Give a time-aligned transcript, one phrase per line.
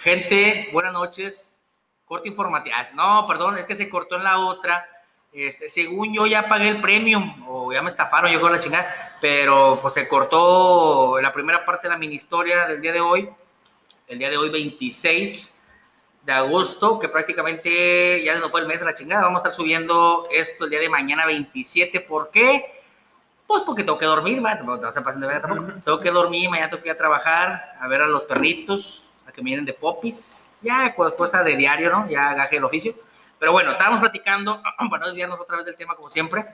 [0.00, 1.60] Gente, buenas noches.
[2.06, 2.74] Corte informativa.
[2.78, 4.88] Ah, no, perdón, es que se cortó en la otra.
[5.30, 9.18] Este, según yo ya pagué el premium, o ya me estafaron, yo con la chingada,
[9.20, 13.28] pero pues se cortó la primera parte de la mini historia del día de hoy,
[14.08, 15.60] el día de hoy 26
[16.22, 19.52] de agosto, que prácticamente ya no fue el mes de la chingada, vamos a estar
[19.52, 22.82] subiendo esto el día de mañana 27, ¿por qué?
[23.46, 24.54] Pues porque tengo que dormir, ¿va?
[24.54, 27.76] no se pasen de ver tampoco, tengo que dormir, mañana tengo que ir a trabajar,
[27.78, 31.90] a ver a los perritos, a que me vienen de popis, ya cosa de diario,
[31.90, 32.08] ¿no?
[32.08, 32.94] Ya agaje el oficio
[33.40, 36.44] pero bueno, estábamos platicando, para no desviarnos otra vez del tema como siempre,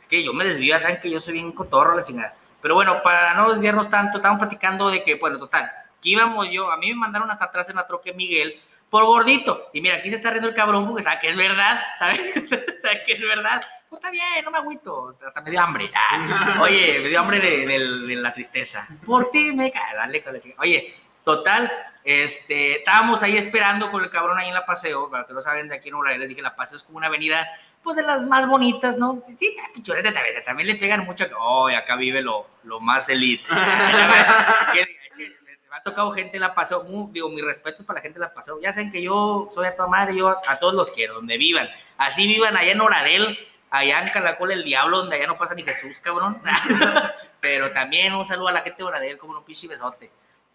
[0.00, 2.34] es que yo me desvío, saben que yo soy bien cotorro la chingada.
[2.62, 6.72] Pero bueno, para no desviarnos tanto, estábamos platicando de que, bueno, total, que íbamos yo,
[6.72, 9.68] a mí me mandaron hasta atrás en la troque Miguel por gordito.
[9.74, 12.48] Y mira, aquí se está riendo el cabrón porque sabe que es verdad, ¿sabes?
[12.48, 13.62] sabe que es verdad.
[13.90, 15.90] Pues está bien, no me agüito, hasta me dio hambre.
[15.94, 18.86] Ah, oye, me dio hambre de, de, la tristeza.
[19.04, 20.62] Por ti me cae, dale con la chingada.
[20.62, 21.70] Oye, Total,
[22.02, 25.68] este, estábamos ahí esperando con el cabrón ahí en la paseo, para que no saben
[25.68, 27.46] de aquí en Uruguay, les dije, la paseo es como una avenida,
[27.82, 29.22] pues de las más bonitas, ¿no?
[29.38, 33.48] Sí, pichorete también, también le pegan mucho, oh, acá vive lo, lo más elite.
[35.70, 38.34] me ha tocado gente en la paseo, digo, mi respeto para la gente en la
[38.34, 41.36] paseo, ya saben que yo soy a toda madre, yo a, todos los quiero, donde
[41.36, 41.68] vivan,
[41.98, 43.38] así vivan allá en Oradel,
[43.70, 46.40] allá en Calacol el Diablo, donde allá no pasa ni Jesús, cabrón,
[47.40, 50.10] pero también un saludo a la gente de Oradel, como un pinche besote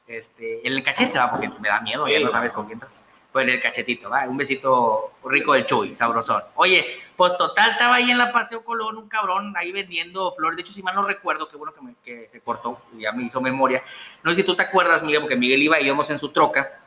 [0.08, 3.04] este, en el cachete, va, porque me da miedo, ya no sabes con quién estás.
[3.32, 6.42] Pues en el cachetito, va, un besito rico del chuy, sabrosón.
[6.56, 6.86] Oye,
[7.18, 10.56] pues total, estaba ahí en la Paseo Colón un cabrón ahí vendiendo flores.
[10.56, 13.24] De hecho, si mal no recuerdo, qué bueno que, me, que se cortó, ya me
[13.24, 13.84] hizo memoria.
[14.24, 16.80] No sé si tú te acuerdas, Miguel, porque Miguel iba, íbamos en su troca.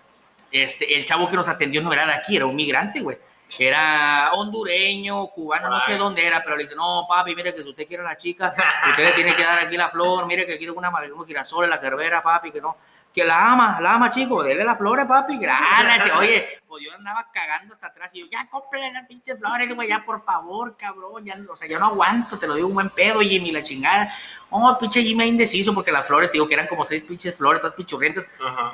[0.50, 3.18] Este, el chavo que nos atendió no era de aquí, era un migrante, güey.
[3.58, 7.68] Era hondureño, cubano, no sé dónde era, pero le dice, no, papi, mire que si
[7.68, 8.54] usted quiere a la chica,
[8.90, 11.68] usted le tiene que dar aquí la flor, mire que aquí tengo una, unos girasoles,
[11.68, 12.76] la gerbera, papi, que no
[13.12, 16.18] que la ama, la ama, chico, dele la flores, papi, gracias.
[16.18, 19.88] Oye, pues yo andaba cagando hasta atrás y yo, ya cómprale las pinches flores, güey,
[19.88, 22.90] ya por favor, cabrón, ya, o sea, yo no aguanto, te lo digo un buen
[22.90, 24.14] pedo, Jimmy, la chingada.
[24.50, 27.76] Oh, pinche Jimmy indeciso, porque las flores, digo que eran como seis pinches flores, todas
[27.76, 28.26] pichurrientas,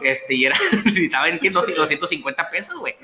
[0.03, 0.57] este, y era,
[0.97, 2.97] estaba en 250 pesos, güey.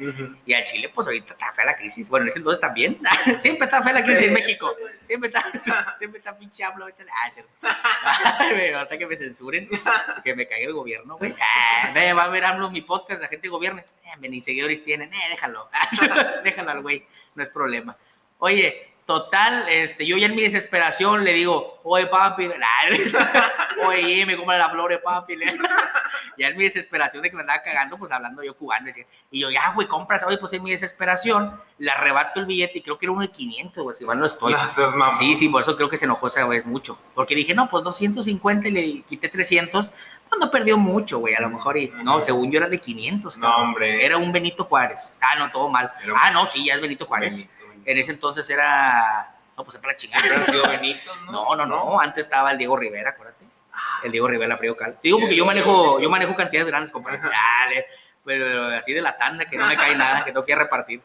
[0.47, 2.09] Y al Chile, pues ahorita está fea la crisis.
[2.09, 3.00] Bueno, en ese entonces también,
[3.38, 4.72] siempre está fea la crisis en México,
[5.03, 5.44] siempre está,
[5.98, 7.50] siempre está pinche hablo, ah, cierto.
[8.76, 9.69] Ahorita que me censuren,
[10.22, 11.34] que me caiga el gobierno, güey.
[11.41, 13.84] Ah, va a ver hablo mi podcast, la gente gobierne.
[14.04, 15.68] Eh, ni seguidores tienen, eh, déjalo,
[16.44, 17.96] déjalo al güey, no es problema.
[18.38, 22.48] Oye, total, este, yo ya en mi desesperación le digo, oye papi,
[23.84, 25.34] oye, me compra la flor, papi.
[26.38, 28.88] ya en mi desesperación de que me andaba cagando, pues hablando yo cubano.
[29.32, 32.82] Y yo, ya, güey, compras, oye, pues en mi desesperación le arrebato el billete y
[32.82, 34.54] creo que era uno de 500, güey, igual no estoy.
[35.19, 36.96] Sí, sí, por eso creo que se enojó esa vez mucho.
[37.12, 39.98] Porque dije, no, pues 250 y le quité 300, pues
[40.38, 41.76] no perdió mucho, güey, a lo mejor.
[41.76, 44.04] Y, no, según yo era de 500, No, hombre.
[44.04, 45.16] Era un Benito Juárez.
[45.20, 45.92] Ah, no, todo mal.
[46.14, 47.48] Ah, no, sí, ya es Benito Juárez.
[47.84, 49.34] En ese entonces era.
[49.56, 50.22] No, pues para chingar.
[50.69, 51.32] Benito, ¿no?
[51.32, 52.00] No, no, no.
[52.00, 53.44] Antes estaba el Diego Rivera, acuérdate.
[54.02, 54.98] El Diego Rivera Frío Cal.
[55.02, 57.19] Digo porque yo manejo, yo manejo cantidades grandes, compadre.
[57.19, 57.86] Dale.
[58.24, 61.02] Pero así de la tanda, que no me cae nada, que tengo que repartir.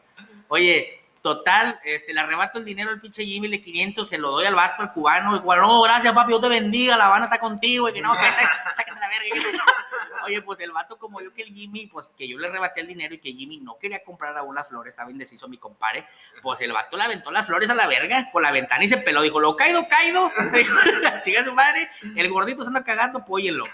[0.48, 4.46] Oye, Total, este, le arrebato el dinero al pinche Jimmy de 500, se lo doy
[4.46, 5.34] al vato, al cubano.
[5.34, 7.88] Y bueno, no, gracias, papi, yo te bendiga, la Habana está contigo.
[7.88, 8.20] Y que no, que
[8.76, 9.64] sáquete la verga.
[10.24, 12.86] Oye, pues el vato, como yo que el Jimmy, pues que yo le arrebaté el
[12.86, 16.06] dinero y que Jimmy no quería comprar aún las flores, estaba indeciso mi compadre.
[16.42, 18.98] Pues el vato le aventó las flores a la verga por la ventana y se
[18.98, 19.22] peló.
[19.22, 20.30] Dijo, lo caído, caído.
[21.02, 23.64] la chica su madre, el gordito se anda cagando, póyenlo.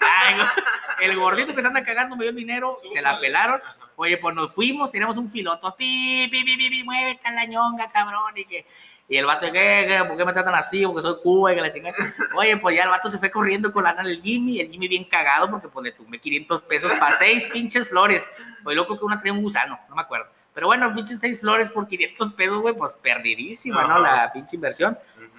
[1.03, 3.61] el gordito que se anda cagando me dio dinero, se la pelaron.
[4.03, 7.45] Oye, pues nos fuimos, teníamos un filoto, pi, pi, pi, pi, pi muévete a la
[7.45, 8.67] ñonga, cabrón, y que...
[9.09, 10.03] Y el vato, ¿qué?
[10.09, 10.85] ¿Por qué me tratan así?
[10.85, 11.95] Porque soy Cuba y que la chingada.
[12.35, 14.59] Oye, pues ya el vato se fue corriendo con la del Jimmy.
[14.59, 18.29] El Jimmy bien cagado porque pues le tuve 500 pesos para seis pinches flores.
[18.65, 20.27] Oye, loco que una traía un gusano, no me acuerdo.
[20.55, 23.99] Pero bueno, pinches seis flores por 500 pesos, güey, pues perdidísima, ¿no?
[23.99, 24.99] La pinche inversión.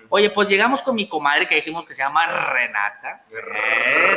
[0.09, 3.25] Oye, pues llegamos con mi comadre que dijimos que se llama Renata.
[3.31, 4.15] Eh,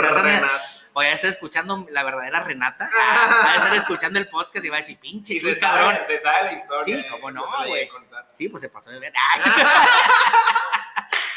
[0.97, 1.01] Renata.
[1.01, 2.89] Oye, estar escuchando la verdadera Renata.
[3.45, 5.99] Va a estar escuchando el podcast y va a decir, pinche, se cabrón.
[6.07, 7.03] se sabe la historia.
[7.03, 7.91] Sí, cómo no, güey.
[8.33, 9.13] Sí, pues se pasó de ver.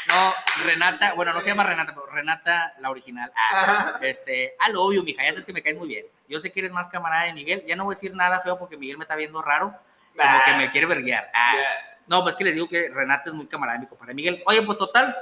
[0.08, 3.30] No, Renata, bueno, no se llama Renata, pero Renata, la original.
[3.36, 6.04] Ah, este, al obvio, mija, ya sabes que me caes muy bien.
[6.28, 7.62] Yo sé que eres más camarada de Miguel.
[7.64, 9.72] Ya no voy a decir nada feo porque Miguel me está viendo raro,
[10.16, 11.30] como que me quiere verguear.
[11.32, 11.54] Ah,
[12.08, 14.42] no, pues que les digo que Renata es muy camarada de mi compadre Miguel.
[14.46, 15.16] Oye, pues total,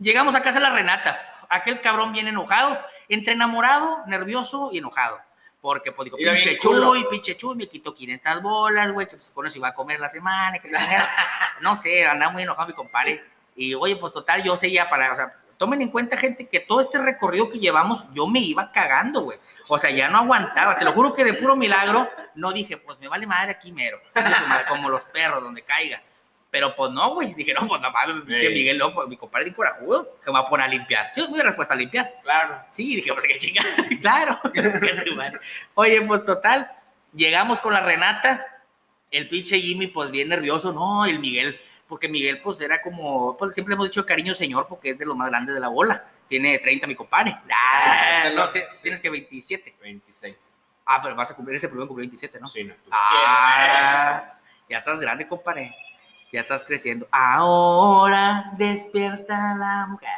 [0.00, 2.78] llegamos a casa de la Renata aquel cabrón bien enojado,
[3.08, 5.20] entre enamorado, nervioso y enojado.
[5.60, 9.46] Porque pues dijo, pinche chuy, pinche chuy, me quitó 500 bolas, güey, que pues con
[9.46, 10.70] eso iba a comer la semana, que
[11.60, 13.24] no sé, andaba muy enojado mi compadre.
[13.56, 16.80] Y oye, pues total, yo seguía para, o sea, tomen en cuenta, gente, que todo
[16.80, 19.38] este recorrido que llevamos, yo me iba cagando, güey.
[19.66, 20.76] O sea, ya no aguantaba.
[20.76, 24.00] Te lo juro que de puro milagro no dije, pues me vale madre aquí mero.
[24.68, 26.00] Como los perros, donde caiga.
[26.50, 27.34] Pero pues no, güey.
[27.34, 30.48] Dije, no, pues no mames, pinche Miguel, mi compadre es corajudo, que me va a
[30.48, 31.12] poner a limpiar.
[31.12, 32.20] Sí, es mi respuesta a limpiar.
[32.22, 32.62] Claro.
[32.70, 33.62] Sí, dije, pues qué chinga.
[34.00, 34.40] claro.
[35.74, 36.70] Oye, pues total,
[37.12, 38.46] llegamos con la Renata.
[39.10, 40.72] El pinche Jimmy, pues bien nervioso.
[40.72, 44.90] No, el Miguel, porque Miguel, pues era como, pues siempre hemos dicho cariño señor, porque
[44.90, 46.04] es de los más grandes de la bola.
[46.28, 47.38] Tiene 30, mi compadre.
[47.50, 48.44] Ah, no,
[48.82, 49.76] tienes que 27.
[49.80, 50.36] 26.
[50.84, 52.46] Ah, pero vas a cumplir ese primer cumplir 27, ¿no?
[52.46, 52.74] Sí, no.
[52.90, 55.74] Ah, ya estás grande, compadre
[56.32, 57.06] ya estás creciendo.
[57.10, 60.08] Ahora despierta la mujer.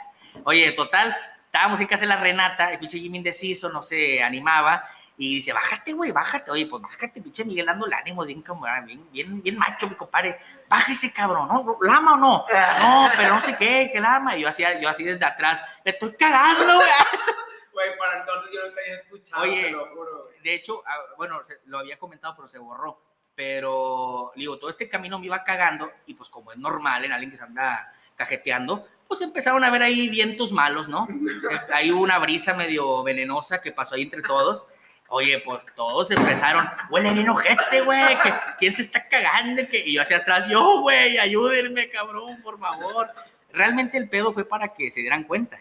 [0.44, 1.16] Oye, total,
[1.46, 4.88] estábamos en casa de la Renata, el pinche Jimmy indeciso, no se animaba.
[5.16, 6.50] Y dice, bájate, güey, bájate.
[6.50, 8.42] Oye, pues bájate, pinche Miguel, dando el ánimo, bien,
[8.86, 10.38] bien, bien, bien macho, mi compadre.
[10.66, 11.76] Bájese, cabrón, ¿no?
[11.82, 12.46] ¿Lama o no?
[12.78, 14.36] No, pero no sé qué, que lama.
[14.36, 16.88] Y yo, hacía, yo así desde atrás, me estoy cagando, güey.
[17.72, 20.28] Güey, para entonces yo no te había escuchado, Oye, te lo juro.
[20.42, 23.00] de hecho, ah, bueno, lo había comentado, pero se borró
[23.40, 27.30] pero digo, todo este camino me iba cagando y pues como es normal en alguien
[27.30, 31.08] que se anda cajeteando, pues empezaron a ver ahí vientos malos, ¿no?
[31.72, 34.66] Hay una brisa medio venenosa que pasó ahí entre todos.
[35.08, 38.14] Oye, pues todos empezaron, huele bien ojete, güey,
[38.58, 39.62] ¿quién se está cagando?
[39.72, 43.08] Y yo hacia atrás, yo, güey, ayúdenme, cabrón, por favor.
[43.54, 45.58] Realmente el pedo fue para que se dieran cuenta.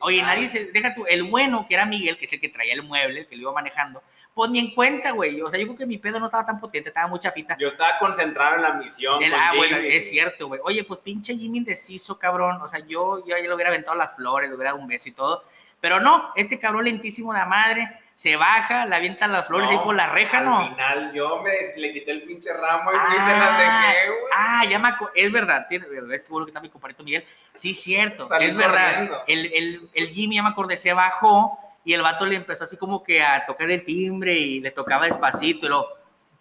[0.00, 2.74] Oye, nadie se, deja tú, el bueno que era Miguel, que es el que traía
[2.74, 4.02] el mueble, el que lo iba manejando,
[4.38, 5.42] pues ni en cuenta, güey.
[5.42, 7.56] O sea, yo creo que mi pedo no estaba tan potente, estaba mucha fita.
[7.58, 9.20] Yo estaba concentrado en la misión.
[9.36, 10.60] ah, bueno, es cierto, güey.
[10.62, 12.62] Oye, pues pinche Jimmy indeciso, cabrón.
[12.62, 15.12] O sea, yo, yo le hubiera aventado las flores, le hubiera dado un beso y
[15.12, 15.42] todo.
[15.80, 19.96] Pero no, este cabrón lentísimo de madre se baja, le avienta las flores ahí por
[19.96, 20.58] la reja, ¿no?
[20.58, 24.20] Al final yo me, le quité el pinche ramo y ah, las dejé, güey.
[24.36, 27.24] Ah, ya me es verdad, tiene, es que bueno que está mi compadrito Miguel.
[27.54, 29.24] Sí, cierto, es verdad.
[29.26, 32.76] El, el, el Jimmy, ya me acordé, se bajó y el vato le empezó así
[32.76, 35.88] como que a tocar el timbre y le tocaba despacito y lo,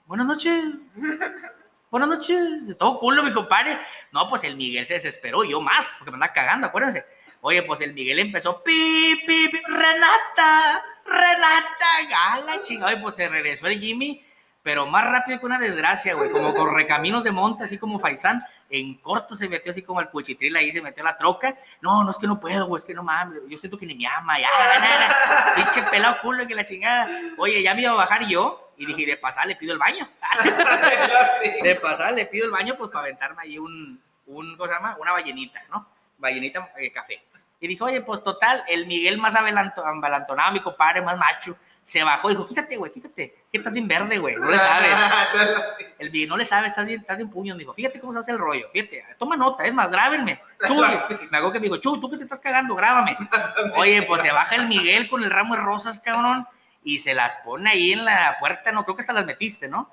[0.06, 0.64] buenas noches,
[1.92, 3.80] buenas noches, todo culo mi compadre.
[4.12, 7.06] No, pues el Miguel se desesperó, yo más, porque me anda cagando, acuérdense.
[7.42, 12.92] Oye, pues el Miguel empezó, pi, pi, pi, Renata, Renata, gala, chingada.
[12.92, 14.26] Oye, pues se regresó el Jimmy,
[14.64, 18.44] pero más rápido que una desgracia, güey, como con recaminos de monte, así como Faisán
[18.70, 21.56] en corto se metió así como al cuchitril ahí, se metió a la troca.
[21.82, 24.08] No, no es que no puedo, es que no mames, yo siento que ni me
[24.08, 24.48] ama, ya,
[25.56, 27.10] pinche pelado culo que la chingada.
[27.38, 30.08] Oye, ya me iba a bajar yo y dije, de pasar le pido el baño.
[31.64, 34.98] de pasar le pido el baño, pues para aventarme ahí un, un ¿cómo se llama?
[35.00, 35.88] Una ballenita, ¿no?
[36.18, 37.24] Ballenita eh, café.
[37.60, 42.28] Y dijo, oye, pues total, el Miguel más abalantonado, mi compadre, más macho, se bajó
[42.28, 44.90] dijo, quítate, güey, quítate, que estás bien verde, güey, no le sabes.
[46.00, 47.56] el Big no le sabes, estás bien, estás bien puño.
[47.56, 50.42] Me dijo, fíjate cómo se hace el rollo, fíjate, toma nota, es más, grábenme.
[50.68, 50.86] Chuy,
[51.32, 53.18] me hago que me dijo, Chuy, tú que te estás cagando, grábame.
[53.78, 56.46] Oye, pues se baja el Miguel con el ramo de rosas, cabrón,
[56.84, 59.90] y se las pone ahí en la puerta, no, creo que hasta las metiste, ¿no?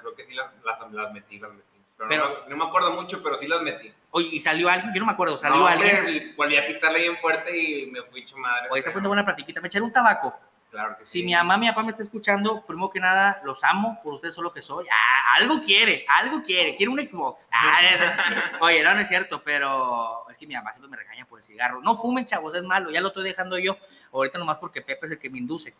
[0.00, 1.78] creo que sí las, las, metí, las metí.
[2.08, 3.92] Pero, no, me acuerdo mucho, pero sí las metí.
[4.12, 4.94] Oye, ¿y salió alguien?
[4.94, 6.32] Yo no me acuerdo, ¿salió alguien?
[6.38, 8.68] volví a pitarle bien fuerte y me fui hecho madre.
[8.70, 10.34] Oye, está poniendo buena platiquita, me echaron un tabaco.
[10.74, 14.00] Claro que si mi mamá, mi papá me está escuchando, primero que nada, los amo,
[14.02, 14.84] por ustedes solo que soy.
[14.90, 17.48] Ah, algo quiere, algo quiere, quiere un Xbox.
[17.54, 21.38] Ah, oye, no, no es cierto, pero es que mi mamá siempre me regaña por
[21.38, 21.80] el cigarro.
[21.80, 23.76] No fumen, chavos, es malo, ya lo estoy dejando yo.
[24.12, 25.76] Ahorita nomás porque Pepe es el que me induce.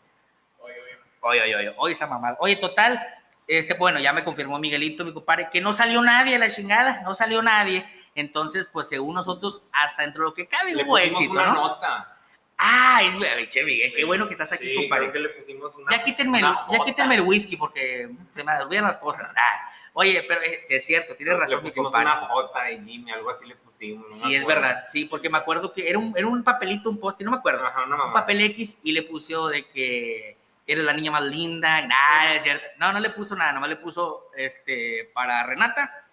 [0.59, 0.97] Oye, oye.
[1.19, 2.37] Oye, oye, oye, oye, esa mamá.
[2.39, 3.05] Oye, total,
[3.47, 7.01] este, bueno, ya me confirmó Miguelito, mi compadre, que no salió nadie a la chingada,
[7.01, 7.85] no salió nadie.
[8.15, 12.14] Entonces, pues según nosotros, hasta dentro de lo que cabe hubo éxito, una nota.
[12.57, 15.11] Ah, es che, Miguel, qué bueno que estás aquí, sí, compadre.
[15.11, 18.85] que le pusimos una, ya, quítenme el, ya quítenme el whisky porque se me olvidan
[18.85, 19.33] las cosas.
[19.35, 23.45] Ah, oye, pero es, cierto, tienes razón, le pusimos una J de Jimmy, algo así
[23.45, 24.15] le pusimos.
[24.15, 27.19] sí, es verdad, sí, porque me acuerdo que era un, era un papelito, un post,
[27.21, 27.65] no me acuerdo.
[27.65, 32.33] Ajá, un papel X y le puso de que eres la niña más linda, nada,
[32.33, 32.65] es cierto.
[32.77, 36.04] No, no le puso nada, nomás le puso este, para Renata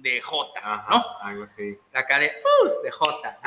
[0.00, 1.04] de J, ¿no?
[1.20, 1.78] Algo así.
[1.92, 2.32] Acá de,
[2.82, 3.38] de J.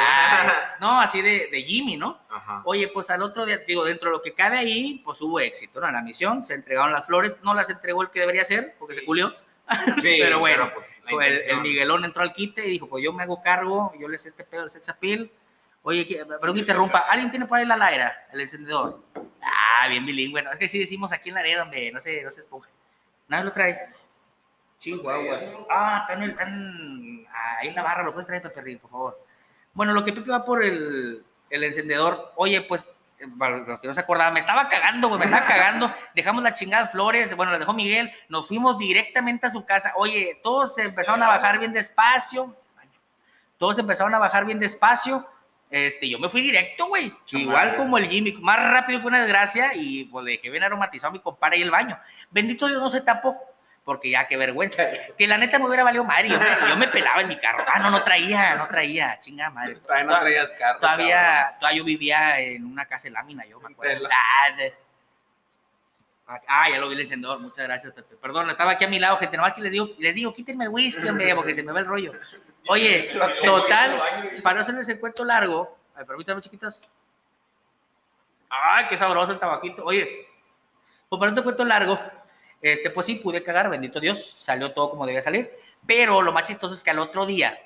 [0.79, 2.19] no, así de, de, Jimmy, ¿no?
[2.29, 2.61] Ajá.
[2.65, 5.81] Oye, pues al otro día, digo, dentro de lo que cabe ahí, pues hubo éxito,
[5.81, 5.87] ¿no?
[5.87, 8.95] En la misión, se entregaron las flores, no las entregó el que debería ser, porque
[8.95, 9.35] se culió.
[10.01, 10.69] Sí, pero bueno,
[11.09, 14.25] pues, el, Miguelón entró al quite y dijo, pues yo me hago cargo, yo les
[14.25, 15.31] este pedo del sex appeal.
[15.83, 16.05] Oye,
[16.41, 19.01] pero que interrumpa, ¿alguien tiene por ahí la laira, el encendedor?
[19.41, 22.21] Ah, bien bilingüe, no, es que sí decimos aquí en la área donde no se,
[22.23, 22.69] no se esponja.
[23.27, 23.89] Nadie lo trae.
[24.83, 25.53] Chihuahuas.
[25.69, 29.25] Ah, están, están ahí en la barra, lo puedes traer, Pepe por favor.
[29.73, 33.87] Bueno, lo que Pepe va por el, el encendedor, oye, pues, eh, para los que
[33.87, 35.93] no se acordaban, me estaba cagando, güey, me estaba cagando.
[36.15, 39.93] Dejamos la chingada flores, bueno, la dejó Miguel, nos fuimos directamente a su casa.
[39.95, 42.53] Oye, todos se empezaron a bajar bien despacio.
[43.57, 45.25] todos empezaron a bajar bien despacio.
[45.69, 47.11] Este, yo me fui directo, güey.
[47.31, 49.71] Igual como el Jimmy, más rápido que una desgracia.
[49.73, 51.97] Y pues dejé bien aromatizado a mi compadre y el baño.
[52.29, 53.52] Bendito Dios no se tapó
[53.83, 54.83] porque ya qué vergüenza.
[55.17, 56.29] Que la neta me hubiera valido madre.
[56.29, 57.63] Yo me, pelaba en mi carro.
[57.67, 59.75] Ah, no, no traía, no traía, chinga madre.
[59.75, 60.79] Todavía no traías carro.
[60.79, 64.07] Todavía, todavía yo vivía en una casa de lámina, yo me acuerdo.
[66.47, 68.15] Ah, ya lo vi el encendedor, muchas gracias, Pepe.
[68.15, 69.37] Perdón, estaba aquí a mi lado, gente.
[69.37, 71.85] Nomás que les digo, les digo, quítenme el whisky, hombre, porque se me va el
[71.85, 72.13] rollo.
[72.69, 73.13] Oye,
[73.43, 74.01] total,
[74.41, 76.81] para no hacerles el cuento largo, ay, permítanme, chiquitas.
[78.49, 79.83] Ay, qué sabroso el tabaquito.
[79.83, 80.27] Oye,
[81.09, 81.99] pues para no te cuento largo,
[82.63, 85.51] este, pues sí, pude cagar, bendito Dios, salió todo como debía salir.
[85.85, 87.59] Pero lo más chistoso es que al otro día,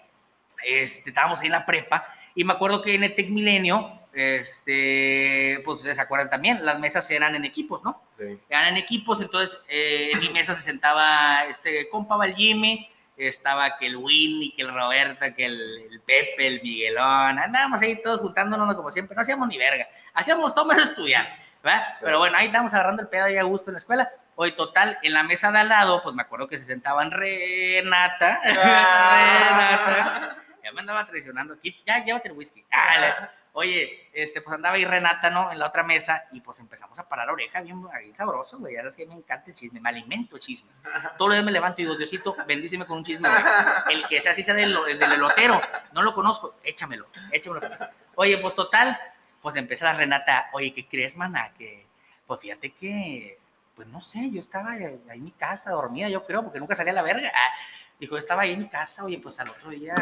[0.66, 5.62] este, estábamos ahí en la prepa y me acuerdo que en el Tec Milenio, este,
[5.64, 8.02] pues se acuerdan también, las mesas eran en equipos, ¿no?
[8.18, 8.40] Sí.
[8.50, 13.78] Eran en equipos, entonces eh, en mi mesa se sentaba este compa, el Jimmy, estaba
[13.78, 18.76] que el Winnie, que el Roberto, que el, Pepe, el Miguelón, andábamos ahí todos juntándonos
[18.76, 21.28] como siempre, no hacíamos ni verga, hacíamos todo menos estudiar,
[21.64, 21.84] ¿verdad?
[22.02, 24.12] Pero bueno, ahí estábamos agarrando el pedo ahí a gusto en la escuela.
[24.40, 28.40] Hoy, total, en la mesa de al lado, pues me acuerdo que se sentaban Renata.
[28.46, 29.50] Ah.
[29.50, 30.44] Renata.
[30.64, 31.56] Ya me andaba traicionando.
[31.56, 32.64] Aquí, ya, llévate el whisky.
[32.72, 35.52] Ah, oye, este, pues andaba ahí Renata, ¿no?
[35.52, 38.76] En la otra mesa y pues empezamos a parar oreja bien, bien sabroso, güey.
[38.76, 40.70] Ya sabes que me encanta el chisme, me alimento chisme.
[41.18, 43.44] Todo lo días me levanto y digo, Diosito, bendíceme con un chisme, güey.
[43.90, 45.60] El que sea así sea del, el del elotero,
[45.94, 47.76] no lo conozco, échamelo, échamelo.
[48.14, 49.00] Oye, pues total,
[49.42, 51.54] pues empieza la Renata, oye, ¿qué crees, mana?
[51.58, 51.88] Que,
[52.28, 53.40] pues fíjate que
[53.78, 56.92] pues no sé, yo estaba ahí en mi casa dormida, yo creo, porque nunca salía
[56.94, 57.32] a la verga.
[57.34, 57.54] Ah,
[58.00, 59.94] dijo, estaba ahí en mi casa, oye, pues al otro día,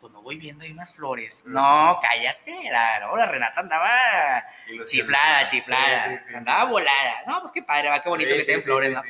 [0.00, 1.44] pues no voy viendo ahí unas flores.
[1.46, 4.44] No, cállate, la, no, la Renata andaba
[4.84, 7.22] chiflada, chiflada, andaba volada.
[7.28, 9.02] No, pues qué padre, va, qué bonito que tengan flores, ¿no?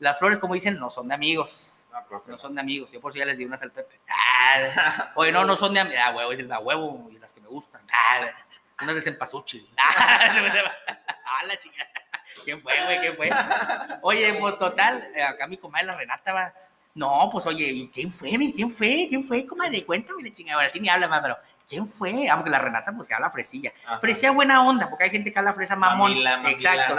[0.00, 1.86] Las flores, como dicen, no son de amigos.
[2.26, 2.92] No, son de amigos.
[2.92, 3.98] Yo por eso ya les di unas al Pepe.
[4.06, 5.98] Ah, oye, no, no son de amigos.
[6.04, 7.80] Ah, huevo, es el da huevo y las que me gustan.
[7.90, 8.20] Ah,
[8.82, 9.66] unas de cempasúchil.
[9.78, 11.88] Ah, la chingada.
[12.46, 13.00] ¿Qué fue, güey?
[13.00, 13.28] ¿Qué fue?
[14.02, 16.54] Oye, pues total, eh, acá mi comadre la Renata va.
[16.94, 18.30] No, pues oye, ¿quién fue?
[18.54, 19.06] ¿Quién fue?
[19.08, 19.84] ¿Quién fue, comadre?
[19.84, 20.58] Cuéntame, la chingada.
[20.58, 21.36] Ahora sí ni habla más, pero
[21.68, 22.28] ¿quién fue?
[22.30, 23.72] Ah, porque la Renata, pues que habla fresilla.
[24.00, 26.12] Fresilla buena onda, porque hay gente que habla fresa mamón.
[26.46, 26.96] Exacto.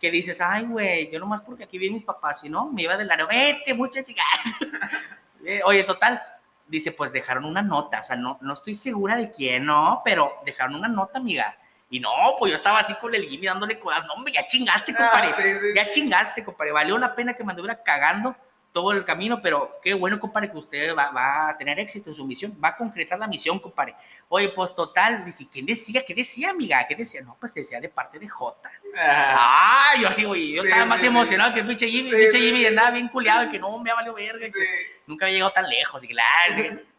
[0.00, 2.96] Que dices, ay, güey, yo nomás porque aquí vienen mis papás, si no, me iba
[2.96, 4.22] del área, vete, mucha chica.
[5.44, 6.22] Eh, oye, total,
[6.68, 10.34] dice, pues dejaron una nota, o sea, no, no estoy segura de quién, no, pero
[10.44, 11.56] dejaron una nota, amiga
[11.92, 14.06] y no, pues yo estaba así con el Jimmy dándole codas.
[14.06, 15.74] No, hombre, ya chingaste, ah, compadre.
[15.74, 16.72] Ya chingaste, compadre.
[16.72, 18.34] Valió la pena que me anduviera cagando
[18.72, 22.24] todo el camino, pero qué bueno, compadre, que usted va, a tener éxito en su
[22.24, 22.58] misión.
[22.64, 23.94] Va a concretar la misión, compadre.
[24.30, 26.02] Oye, pues total, dice, ¿quién decía?
[26.02, 26.82] ¿Qué decía, amiga?
[26.88, 27.20] ¿Qué decía?
[27.20, 28.70] No, pues decía de parte de Jota.
[28.96, 32.08] Ah, yo así, güey, yo estaba más emocionado que el pinche Jimmy.
[32.08, 34.50] El pinche Jimmy andaba bien culiado y que no, me ha valido verga.
[34.50, 36.02] Que nunca había llegado tan lejos.
[36.04, 36.24] Y que, la,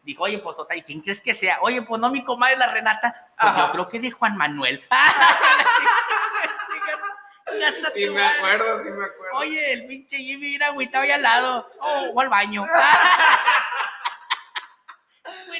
[0.04, 1.58] dijo, oye, pues total, ¿y quién crees que sea?
[1.62, 3.28] Oye, pues no mi comadre, la Renata.
[3.40, 4.84] Pues yo creo que de Juan Manuel.
[7.94, 9.38] sí, me acuerdo, sí me acuerdo.
[9.38, 11.70] Oye, el pinche Jimmy viene agüitado ahí al lado.
[11.80, 12.64] Oh, o al baño.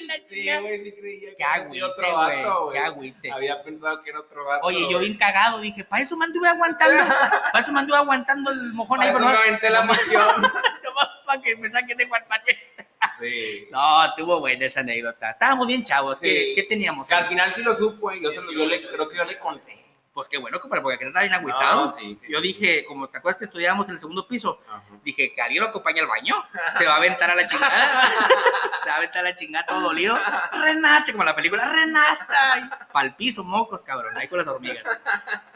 [0.07, 0.57] la chica.
[0.57, 2.79] Sí, güey, sí creía que agüite, otro vato, güey.
[2.79, 3.33] Agüite.
[3.33, 4.67] Había pensado que era otro vato.
[4.67, 7.05] Oye, yo bien cagado, dije, para eso me anduve aguantando.
[7.53, 9.09] para eso me anduve aguantando el mojón ahí.
[9.09, 10.43] Pero no, aventé la misión.
[10.43, 10.51] no,
[11.27, 12.59] para que me saquen de Juan Manuel.
[13.19, 13.69] Sí.
[13.71, 15.31] No, tuvo buena esa anécdota.
[15.31, 16.21] Estábamos bien chavos.
[16.21, 17.09] ¿Qué, ¿Qué, teníamos?
[17.09, 19.85] Que al final sí lo supo, Yo, yo le, creo que yo le conté.
[20.15, 21.89] Pues qué bueno, compadre, porque aquí estaba bien agüitado.
[21.89, 24.61] sí, sí, yo dije, como te acuerdas que estudiábamos en el segundo piso,
[25.03, 26.37] dije que alguien lo acompañe al baño.
[26.79, 28.13] Se va a aventar a la chingada.
[28.85, 30.17] se va a aventar a la chingada todo dolido.
[30.53, 32.89] Renata, como la película, Renata.
[32.93, 34.85] Pal piso, mocos, cabrón, ahí con las hormigas.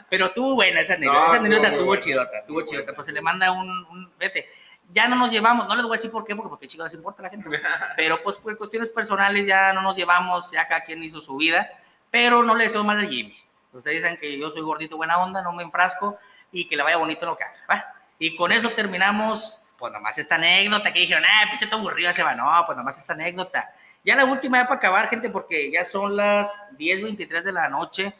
[0.09, 1.27] Pero tuvo buena esa anécdota.
[1.27, 2.93] esa anécdota tuvo chidota, tuvo chidota.
[2.93, 4.49] Pues se le manda un, un vete
[4.91, 7.21] ya no nos llevamos, no les voy a decir por qué, porque, porque chicos, importa
[7.21, 7.49] a la gente,
[7.95, 11.69] pero pues por cuestiones personales ya no nos llevamos, ya cada quien hizo su vida,
[12.09, 13.35] pero no le deseo mal al Jimmy.
[13.71, 16.17] Ustedes dicen que yo soy gordito, buena onda, no me enfrasco
[16.51, 17.93] y que le vaya bonito lo que haga.
[18.17, 22.33] Y con eso terminamos, pues nomás esta anécdota que dijeron, ah, pinche aburrido se va.
[22.33, 23.71] No, pues nomás esta anécdota.
[24.03, 28.15] Ya la última ya para acabar, gente, porque ya son las 10.23 de la noche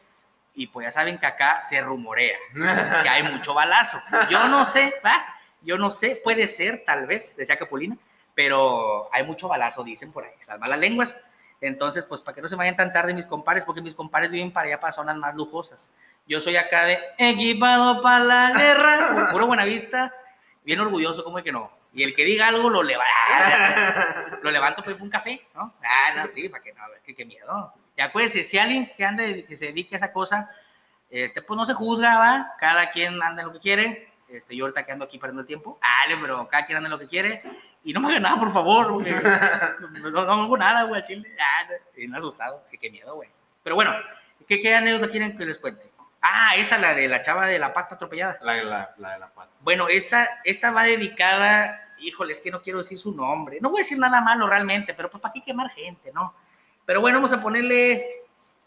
[0.53, 2.37] y pues ya saben que acá se rumorea
[3.03, 3.99] que hay mucho balazo.
[4.29, 5.38] Yo no sé, ¿va?
[5.61, 7.97] Yo no sé, puede ser, tal vez, decía Capulina,
[8.35, 11.17] pero hay mucho balazo, dicen por ahí, las malas lenguas.
[11.61, 14.51] Entonces, pues para que no se vayan tan tarde mis compares, porque mis compares viven
[14.51, 15.91] para allá para zonas más lujosas.
[16.25, 20.13] Yo soy acá de equipado para la guerra, puro Buenavista,
[20.63, 21.71] bien orgulloso, como que no.
[21.91, 25.73] Y el que diga algo lo levanta, lo levanto pues un café, ¿no?
[25.83, 27.73] Ah, no, sí, para que no, es que qué miedo.
[27.97, 30.49] Ya acuérdense, si alguien que ande, que se dedique a esa cosa,
[31.09, 32.53] este, pues no se juzga, ¿va?
[32.59, 35.47] Cada quien anda en lo que quiere, Este, yo ahorita que ando aquí perdiendo el
[35.47, 35.79] tiempo.
[35.81, 37.41] Dale, pero cada quien anda lo que quiere.
[37.83, 39.13] Y no me hagan nada, por favor, güey.
[40.01, 41.35] No, no, hago nada, güey, chile.
[41.39, 41.67] Ah,
[42.07, 42.63] no asustado.
[42.79, 43.29] Qué miedo, güey.
[43.63, 43.93] Pero bueno,
[44.47, 45.89] ¿qué, ¿qué anécdota quieren que les cuente?
[46.21, 48.37] Ah, esa, la de la chava de la pata atropellada.
[48.41, 49.51] La, la, la de la pata.
[49.61, 53.59] Bueno, esta, esta va dedicada, híjole, es que no quiero decir su nombre.
[53.61, 56.33] No voy a decir nada malo realmente, pero pues para qué quemar gente, ¿no?
[56.85, 58.18] Pero bueno, vamos a ponerle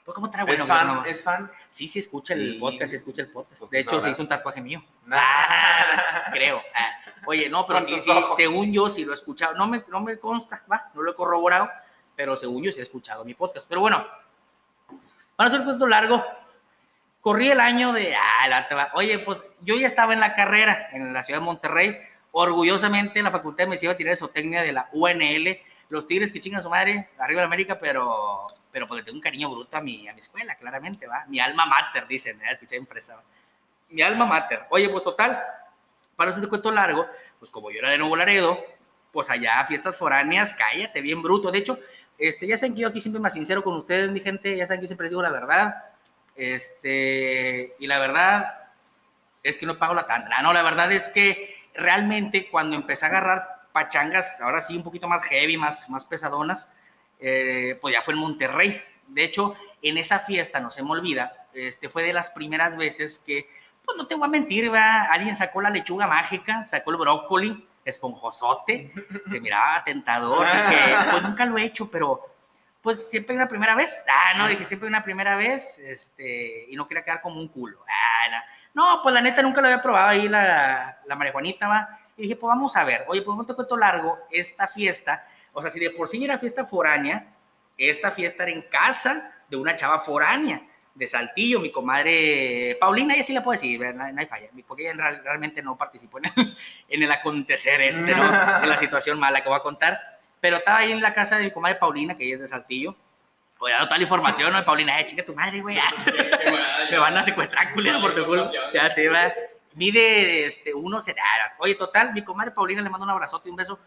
[0.04, 0.62] pues, ¿cómo trae bueno?
[0.62, 1.02] ¿Es fan?
[1.06, 1.50] ¿Es fan?
[1.68, 3.60] Sí, sí, escucha el podcast, sí, escucha el podcast.
[3.60, 4.82] Pues, de hecho, se hizo un tatuaje mío.
[6.32, 6.62] creo.
[6.74, 9.54] Ah, oye, no, pero sí, sí, según yo sí lo he escuchado.
[9.54, 11.70] No me, no me consta, va, no lo he corroborado,
[12.16, 13.68] pero según yo sí he escuchado mi podcast.
[13.68, 14.04] Pero bueno,
[15.36, 16.22] para hacer cuento largo,
[17.20, 21.12] corrí el año de, ah, la, oye, pues yo ya estaba en la carrera en
[21.12, 21.98] la ciudad de Monterrey,
[22.32, 25.60] orgullosamente en la Facultad de Medicina Veterinaria y Zootecnia de la UNL,
[25.92, 29.22] los Tigres que chingan a su madre, arriba de América, pero, pero porque tengo un
[29.22, 31.26] cariño bruto a mi, a mi escuela, claramente, ¿va?
[31.28, 33.22] Mi alma mater, dicen, ya escuché en fresa.
[33.90, 34.64] Mi alma mater.
[34.70, 35.38] Oye, pues total,
[36.16, 37.06] para ese cuento largo,
[37.38, 38.58] pues como yo era de Nuevo Laredo,
[39.12, 41.50] pues allá fiestas foráneas, cállate, bien bruto.
[41.50, 41.78] De hecho,
[42.16, 44.80] este, ya saben que yo aquí siempre más sincero con ustedes, mi gente, ya saben
[44.80, 45.84] que yo siempre les digo la verdad.
[46.34, 48.70] Este, y la verdad
[49.42, 50.40] es que no pago la tanda.
[50.40, 55.08] No, la verdad es que realmente cuando empecé a agarrar pachangas, ahora sí un poquito
[55.08, 56.72] más heavy, más, más pesadonas,
[57.18, 58.82] eh, pues ya fue en Monterrey.
[59.08, 63.18] De hecho, en esa fiesta, no se me olvida, este, fue de las primeras veces
[63.18, 63.48] que,
[63.84, 68.92] pues no te voy a mentir, alguien sacó la lechuga mágica, sacó el brócoli, esponjosote,
[69.26, 72.28] se miraba tentador, dije, pues nunca lo he hecho, pero
[72.80, 74.04] pues siempre una primera vez.
[74.08, 77.84] Ah, no, dije, siempre una primera vez, este, y no quería quedar como un culo.
[77.88, 78.96] Ah, no.
[78.96, 79.02] no.
[79.02, 82.48] pues la neta nunca lo había probado ahí la, la marihuanita, va y dije, pues
[82.48, 85.90] vamos a ver, oye, pues no te cuento largo, esta fiesta, o sea, si de
[85.90, 87.34] por sí era fiesta foránea,
[87.76, 90.62] esta fiesta era en casa de una chava foránea
[90.94, 95.20] de Saltillo, mi comadre Paulina, ella sí la puedo decir, no, hay falla, porque ella
[95.22, 96.56] realmente no participó en el,
[96.88, 98.24] en el acontecer este, ¿no?
[98.62, 99.98] en la situación mala que voy a contar,
[100.40, 102.94] pero estaba ahí en la casa de mi comadre Paulina, que ella es de Saltillo,
[103.58, 104.64] Oye, dado toda la información, ¿no?
[104.64, 105.78] Paulina, eh, chica tu madre, güey.
[106.90, 108.50] Me van a secuestrar, culero, por tu culo.
[108.74, 109.32] Ya se va
[109.74, 111.14] mide este, uno se
[111.58, 113.78] Oye, total, mi comadre Paulina le mando un abrazote y un beso.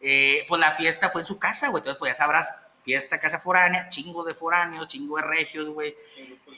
[0.00, 1.80] Eh, pues la fiesta fue en su casa, güey.
[1.80, 5.94] Entonces, pues ya sabrás, fiesta, casa foránea, chingo de foráneos, chingo de regios, güey.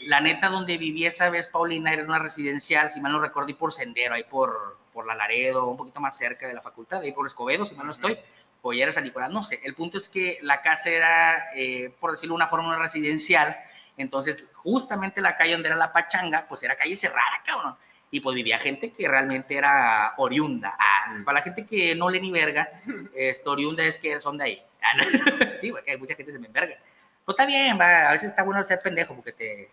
[0.06, 3.54] La neta donde viví esa vez, Paulina, era una residencial, si mal no recuerdo, y
[3.54, 7.12] por Sendero, ahí por, por La Laredo, un poquito más cerca de la facultad, ahí
[7.12, 8.18] por Escobedo, si mal no estoy,
[8.62, 9.60] o ya era San Nicolás, no sé.
[9.64, 13.56] El punto es que la casa era, eh, por decirlo de una forma, una residencial.
[13.98, 17.76] Entonces, justamente la calle donde era la pachanga, pues era calle cerrada, cabrón
[18.14, 20.72] y pues vivía gente que realmente era oriunda.
[20.78, 22.68] Ah, para la gente que no le ni verga,
[23.16, 24.62] esto oriunda es que son de ahí.
[24.80, 25.04] Ah,
[25.58, 26.76] sí, porque hay mucha gente que se me enverga.
[27.24, 29.68] Pues está bien, va, a veces está bueno ser pendejo porque te,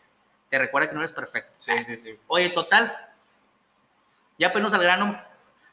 [0.50, 1.52] te recuerda que no eres perfecto.
[1.60, 2.20] Sí, sí, sí.
[2.26, 2.98] Oye, total,
[4.40, 5.22] ya pues al grano,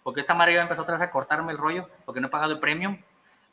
[0.03, 2.53] porque esta madre ya empezó otra vez a cortarme el rollo, porque no he pagado
[2.53, 3.01] el premium.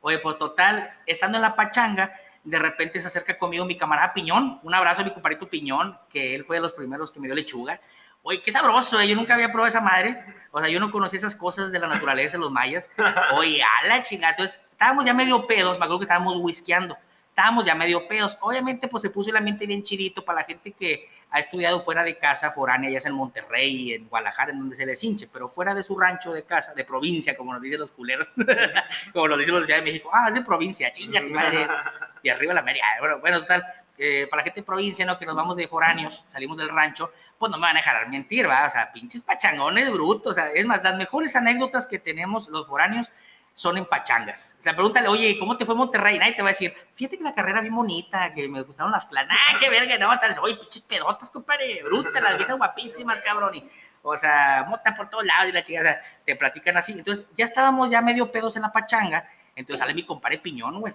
[0.02, 4.60] Oye, pues total, estando en la pachanga, de repente se acerca conmigo mi camarada Piñón,
[4.62, 7.36] un abrazo a mi compadrito Piñón, que él fue de los primeros que me dio
[7.36, 7.80] lechuga.
[8.28, 10.20] Oye, qué sabroso, eh, yo nunca había probado esa madre.
[10.50, 12.90] O sea, yo no conocía esas cosas de la naturaleza de los mayas.
[13.38, 14.32] Oye, a la chingada.
[14.32, 16.98] Entonces, estábamos ya medio pedos, me acuerdo que estábamos whiskeando.
[17.30, 18.36] Estábamos ya medio pedos.
[18.42, 22.04] Obviamente, pues se puso el ambiente bien chidito para la gente que ha estudiado fuera
[22.04, 25.48] de casa, foránea, ya sea en Monterrey, en Guadalajara, en donde se les hinche, pero
[25.48, 28.34] fuera de su rancho de casa, de provincia, como nos dicen los culeros,
[29.14, 30.10] como nos dicen los de Ciudad de México.
[30.12, 31.68] Ah, es de provincia, chinga, madre.
[32.24, 32.84] Y arriba la media.
[33.00, 33.64] Bueno, bueno, total.
[33.98, 35.18] Eh, para la gente de provincia, ¿no?
[35.18, 38.48] Que nos vamos de foráneos, salimos del rancho, pues no me van a dejar mentir,
[38.48, 38.66] ¿va?
[38.66, 40.32] O sea, pinches pachangones brutos.
[40.32, 43.10] O sea, es más, las mejores anécdotas que tenemos los foráneos
[43.54, 44.58] son en pachangas.
[44.60, 46.20] O sea, pregúntale, oye, ¿cómo te fue Monterrey?
[46.20, 49.06] Nadie te va a decir, fíjate que la carrera bien bonita, que me gustaron las
[49.06, 49.30] clases.
[49.32, 49.98] ¡Ah, qué verga!
[49.98, 53.56] No, tal oye, pinches pedotas, compadre, brutas, las viejas guapísimas, cabrón.
[53.56, 53.70] Y,
[54.04, 56.92] o sea, mota por todos lados y la chica, o sea, te platican así.
[56.92, 59.28] Entonces, ya estábamos ya medio pedos en la pachanga.
[59.56, 60.94] Entonces sale mi compadre Piñón, güey.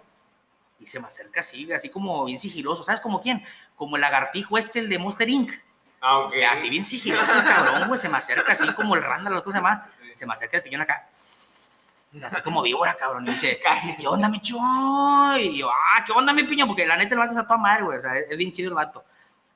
[0.78, 2.84] Y se me acerca así, así como bien sigiloso.
[2.84, 3.42] ¿Sabes como quién?
[3.74, 5.50] Como el lagartijo este, el de Monster Inc
[6.00, 9.44] Ah, Así bien sigiloso el cabrón, güey, se me acerca así como el Randall, lo
[9.44, 13.60] que se llama, se me acerca el piñón acá, así como víbora, cabrón, y dice,
[14.00, 15.48] ¿qué onda, mi choy?
[15.48, 16.68] Y yo, ah, ¿qué onda, mi piñón?
[16.68, 18.74] Porque la neta el vato está toda madre, güey, o sea, es bien chido el
[18.74, 19.04] vato.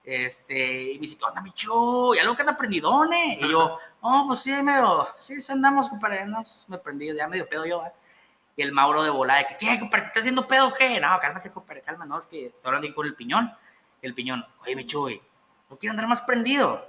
[0.05, 2.19] Este, y me dice, ¿qué onda, mi choy?
[2.19, 3.39] Algo que anda prendidón, ¿eh?
[3.41, 7.65] Y yo, oh, pues sí, medio, sí, andamos, compadre, andamos, me prendí, ya medio pedo
[7.65, 7.93] yo, ¿eh?
[8.57, 11.01] Y el Mauro de volada, que, ¿qué, compadre, te estás haciendo pedo o qué?
[11.01, 13.51] No, cálmate, compadre, calma, no, es que estoy hablando con el piñón.
[14.03, 15.21] El piñón, oye, mi choy,
[15.75, 16.89] no quiero andar más prendido.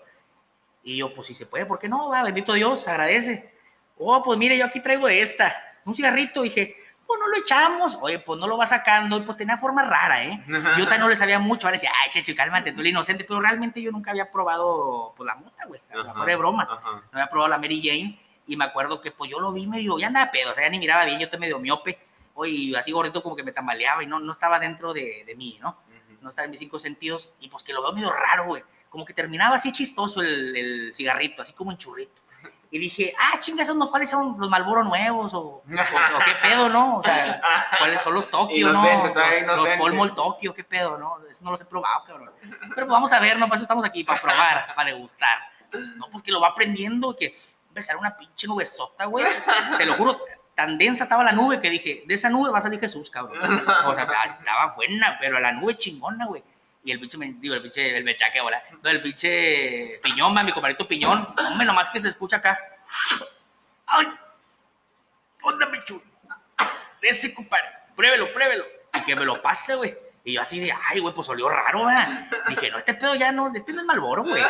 [0.83, 2.09] Y yo, pues si se puede, ¿por qué no?
[2.09, 3.51] Va, bendito Dios, agradece.
[3.97, 6.43] Oh, pues mire, yo aquí traigo esta, un cigarrito.
[6.43, 6.75] Dije,
[7.07, 7.97] pues no lo echamos.
[8.01, 9.17] Oye, pues no lo va sacando.
[9.17, 10.43] Y pues tenía forma rara, ¿eh?
[10.47, 11.65] Yo también no le sabía mucho.
[11.65, 13.23] Ahora decía, ay, checho, cálmate, tú eres inocente.
[13.23, 15.81] Pero realmente yo nunca había probado, pues la mota, güey.
[15.91, 16.65] O sea, fuera de broma.
[16.65, 18.19] No había probado la Mary Jane.
[18.45, 20.69] Y me acuerdo que pues yo lo vi medio, ya andaba pedo, o sea, ya
[20.69, 21.97] ni miraba bien, yo te medio miope,
[22.35, 25.57] oye, así gordito como que me tambaleaba y no, no estaba dentro de, de mí,
[25.59, 25.79] ¿no?
[26.25, 28.63] No estaba en mis cinco sentidos y pues que lo veo medio raro, güey.
[28.89, 32.23] Como que terminaba así chistoso el, el cigarrito, así como en churrito.
[32.71, 33.91] Y dije, ah, chingas, ¿no?
[33.91, 35.35] ¿cuáles son los Malboro nuevos?
[35.35, 36.97] O, o, qué pedo, ¿no?
[36.97, 37.39] O sea,
[37.77, 39.13] ¿cuáles son los Tokio, no?
[39.13, 41.19] Los, los Polmol Tokio, qué pedo, ¿no?
[41.29, 42.31] Eso no los he probado, cabrón.
[42.73, 43.45] Pero vamos a ver, ¿no?
[43.45, 45.37] Para eso estamos aquí, para probar, para degustar.
[45.95, 47.35] No, pues que lo va aprendiendo, que
[47.67, 49.25] empezar una pinche nubesota, güey.
[49.77, 50.19] Te lo juro,
[50.55, 53.37] tan densa estaba la nube que dije, de esa nube va a salir Jesús, cabrón.
[53.85, 56.43] O sea, estaba buena, pero la nube chingona, güey.
[56.83, 58.63] Y el pinche, digo, el pinche, el bechaque ahora.
[58.81, 61.27] No, el pinche piñón, mi compadrito piñón.
[61.37, 62.59] Hombre, nomás que se escucha acá.
[63.87, 64.07] ¡Ay!
[65.43, 66.01] ¿Dónde, pichu?
[67.01, 67.67] Ese, compadre.
[67.95, 68.65] Pruébelo, pruébelo.
[68.93, 70.04] Y que me lo pase, güey.
[70.27, 72.27] Y yo así de, ay, güey, pues olió raro, ¿verdad?
[72.49, 74.41] Dije, no, este pedo ya no, este no es Malboro, güey.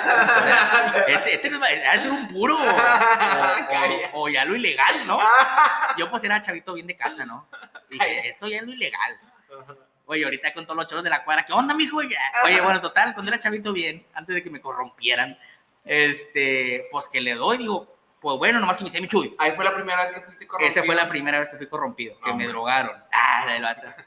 [1.06, 5.20] Este, este no es, debe ser un puro o, o, ya lo ilegal, ¿no?
[5.98, 7.50] Yo pues era chavito bien de casa, ¿no?
[7.90, 9.20] Dije, esto ya es lo ilegal.
[10.06, 11.98] Oye, ahorita con todos los choros de la cuadra, ¿qué onda, mijo?
[11.98, 15.38] Oye, bueno, total, cuando era chavito bien, antes de que me corrompieran,
[15.84, 17.95] este, pues que le doy, digo,
[18.26, 19.36] pues bueno, nomás que me hice mi chuy.
[19.38, 20.68] Ahí fue la primera vez que fuiste corrompido.
[20.68, 23.00] Esa fue la primera vez que fui corrompido, que me drogaron.
[23.12, 23.46] Ah,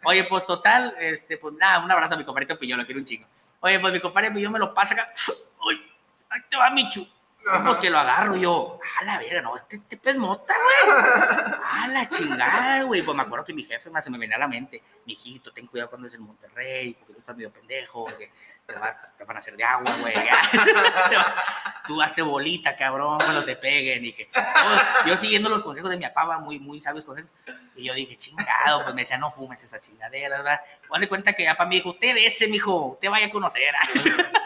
[0.02, 3.04] Oye, pues total, este, pues nada, un abrazo a mi compadrito Piñón, lo quiero un
[3.04, 3.28] chingo.
[3.60, 5.06] Oye, pues mi compadre Piñón me lo pasa acá.
[5.64, 5.88] Uy,
[6.30, 6.68] ahí te va,
[7.38, 7.64] Michu.
[7.64, 10.96] Pues que lo agarro yo, a la vera, no, este, este pez mota, güey.
[11.62, 13.02] A la chingada, güey.
[13.02, 15.66] Pues me acuerdo que mi jefe más se me venía a la mente, mijito, ten
[15.66, 18.32] cuidado cuando es en Monterrey, porque tú estás medio pendejo, que
[18.66, 20.14] te, te van a hacer de agua, güey.
[21.86, 24.28] tú hazte bolita, cabrón, cuando te peguen y que...
[25.06, 27.30] Yo, siguiendo los consejos de mi papá, muy, muy sabios consejos,
[27.74, 30.60] y yo dije, chingado, pues me decía, no fumes esa chingadera, ¿verdad?
[30.86, 33.74] Pues de cuenta que mi papá me dijo, usted ese, mijo, usted vaya a conocer.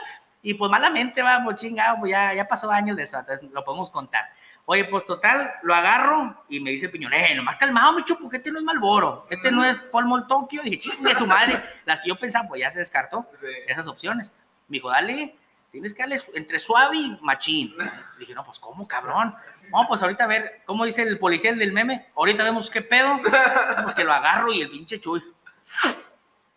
[0.43, 3.91] Y pues malamente, vamos, chingado, pues ya, ya pasó años de eso, entonces lo podemos
[3.91, 4.25] contar.
[4.65, 8.37] Oye, pues total, lo agarro y me dice Piñón, eh, nomás calmado, mi chupo, que
[8.37, 10.63] este no es Malboro, este no es Polmol Tokio.
[10.63, 11.63] Y dije, chingue su madre.
[11.85, 13.27] Las que yo pensaba, pues ya se descartó
[13.67, 14.37] esas opciones.
[14.69, 15.37] Me dijo, dale,
[15.73, 17.75] tienes que darle entre suave y machín.
[18.21, 19.35] dije, no, pues ¿cómo, cabrón?
[19.71, 22.11] Vamos, pues ahorita a ver, ¿cómo dice el policía del meme?
[22.15, 23.21] Ahorita vemos qué pedo.
[23.83, 25.21] Pues que lo agarro y el pinche chuy.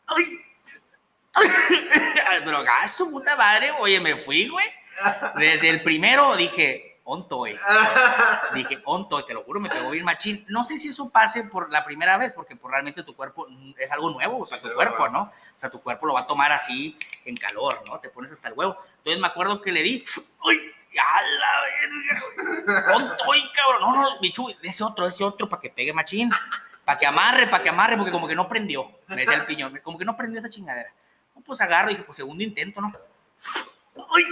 [0.05, 0.25] ¡Ay!
[2.45, 4.65] Drogazo, puta madre, oye, me fui, güey.
[5.35, 7.57] Desde el primero dije, ontoy.
[8.53, 10.45] Dije, ontoy, te lo juro, me pegó bien machín.
[10.47, 13.91] No sé si eso pase por la primera vez, porque por realmente tu cuerpo es
[13.91, 15.23] algo nuevo, o sea, tu cuerpo, ¿no?
[15.23, 17.99] O sea, tu cuerpo lo va a tomar así en calor, ¿no?
[17.99, 18.77] Te pones hasta el huevo.
[18.97, 20.03] Entonces me acuerdo que le di,
[20.43, 20.71] ¡ay!
[20.97, 22.95] ¡A la verga!
[22.95, 23.81] ¡Ontoy, cabrón!
[23.81, 26.29] No, no, bichu, ese otro, ese otro, para que pegue machín.
[26.85, 29.81] Para que amarre, para que amarre, porque como que no prendió, me decía el piñón,
[29.83, 30.93] como que no prendió esa chingadera
[31.43, 32.91] pues agarro y dije, pues segundo intento, ¿no?
[34.15, 34.23] ¡Ay!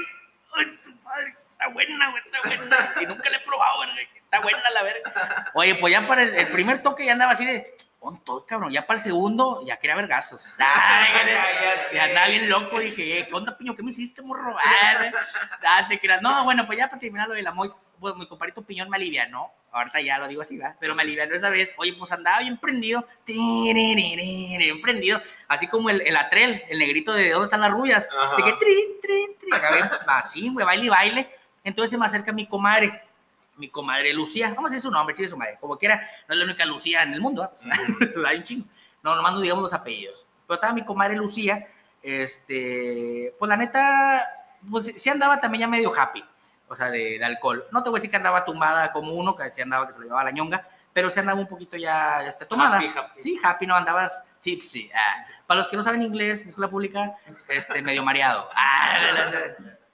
[0.56, 1.36] ¡Ay, su madre!
[1.52, 2.96] Está buena, güey, está buena.
[3.02, 3.90] Y nunca la he probado, güey.
[4.16, 5.52] Está buena la verga.
[5.54, 8.72] Oye, pues ya para el, primer toque ya andaba así de, tonto, cabrón.
[8.72, 10.58] Ya para el segundo ya quería ver gasos.
[10.60, 11.32] Ay,
[11.94, 12.80] ya andaba bien loco.
[12.80, 13.76] Dije, eh, ¿qué onda, piño?
[13.76, 14.56] ¿Qué me hiciste, morro?
[15.62, 16.22] Date, creas.
[16.22, 18.98] No, bueno, pues ya para terminar lo de la Mois, pues mi compadrito piñón me
[18.98, 19.52] alivianó.
[19.72, 20.76] Ahorita ya lo digo así, ¿verdad?
[20.80, 21.74] Pero me alivianó esa vez.
[21.78, 23.08] Oye, pues andaba bien prendido.
[23.26, 25.22] Bien prendido.
[25.48, 28.10] Así como el, el atrel, el negrito de ¿dónde están las rubias?
[28.38, 29.90] De que trin, trin, trin.
[30.08, 31.36] así, güey, baile y baile.
[31.64, 33.02] Entonces se me acerca mi comadre
[33.58, 36.40] mi comadre Lucía, vamos a decir su nombre, chile su madre, como quiera, no es
[36.40, 37.50] la única Lucía en el mundo,
[38.14, 38.66] pues, hay un chingo.
[39.04, 40.26] No, nomás no digamos los apellidos.
[40.48, 41.68] Pero estaba mi comadre Lucía,
[42.02, 44.26] este, pues la neta,
[44.70, 46.24] pues sí andaba también ya medio happy
[46.74, 47.66] o sea, de, alcohol.
[47.72, 50.00] No te voy a decir que andaba tumbada como uno, que sí andaba que se
[50.00, 52.82] lo llevaba la ñonga, pero sí andaba un poquito ya este, tomada.
[53.20, 54.90] Sí, happy, no andabas tipsy.
[54.94, 55.26] Ah.
[55.46, 57.16] Para los que no saben inglés de escuela pública,
[57.48, 58.50] este, medio mareado.
[58.56, 58.98] Ah,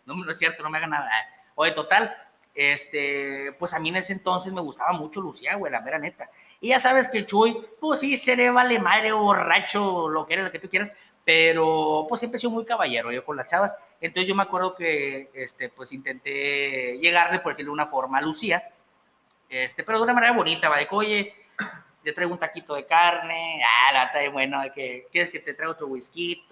[0.05, 1.09] no, no, es cierto, no me hagan nada.
[1.11, 1.51] Ah.
[1.55, 2.15] Oye, total,
[2.59, 6.29] este, pues a mí en ese entonces me gustaba mucho Lucía, güey, la mera neta.
[6.59, 10.51] Y ya sabes que Chuy, pues sí, seré vale madre borracho, lo que era, lo
[10.51, 10.91] que tú quieras,
[11.23, 13.77] pero pues siempre he sido muy caballero yo con las chavas.
[14.01, 18.21] Entonces yo me acuerdo que este, pues intenté llegarle, por decirlo de una forma, a
[18.21, 18.61] Lucía,
[19.47, 21.33] este, pero de una manera bonita, va de que, oye,
[22.03, 25.71] te traigo un taquito de carne, ah, la está bueno, que quieres que te traiga
[25.71, 26.45] otro whisky,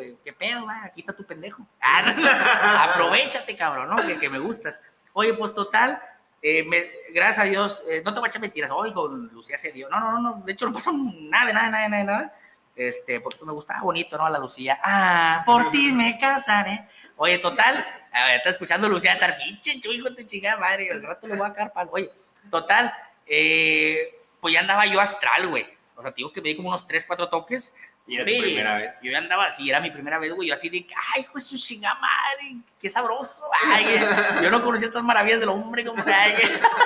[0.00, 1.66] eh, qué pedo, va, aquí está tu pendejo.
[1.82, 4.06] Ah, aprovechate, cabrón, ¿no?
[4.06, 4.82] Que, que, me gustas.
[5.12, 6.02] Oye, pues total,
[6.42, 6.64] eh,
[7.12, 9.88] gracias a Dios, eh, no te voy a echar mentiras, oye, con Lucía se dio,
[9.88, 12.34] no, no, no, de hecho no pasó nada, nada, nada, nada, nada
[12.80, 14.28] este, porque me gustaba bonito, ¿no?
[14.28, 14.78] La Lucía.
[14.82, 16.88] Ah, por ti me casaré.
[17.16, 21.36] Oye, total, ver, está escuchando Lucía estar pinche hijo de chingada madre, al rato le
[21.36, 21.90] voy a caer palo.
[21.92, 22.10] Oye,
[22.50, 22.92] total,
[23.26, 25.66] eh, pues ya andaba yo astral, güey.
[25.96, 27.76] O sea, digo que me di como unos 3, 4 toques.
[28.10, 29.00] ¿Y era tu primera vez?
[29.02, 30.48] Yo andaba así, era mi primera vez, güey.
[30.48, 33.44] Yo así de, ay, hijo de su chingada madre, qué sabroso.
[33.66, 34.00] Ay,
[34.42, 36.34] yo no conocía estas maravillas del hombre, como, ay,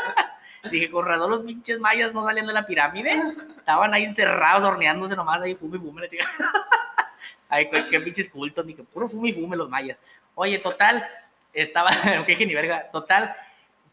[0.70, 3.22] Dije, con razón los pinches mayas no salían de la pirámide.
[3.56, 6.26] Estaban ahí encerrados, horneándose nomás ahí, fume y fume la chica.
[7.48, 9.96] Ay, qué, pinches cultos, ni que puro fume y fume los mayas.
[10.34, 11.08] Oye, total,
[11.54, 11.90] estaba,
[12.26, 13.34] qué verga, total,